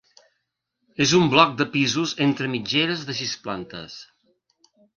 [1.05, 4.01] És un bloc de pisos entre mitgeres de sis plantes.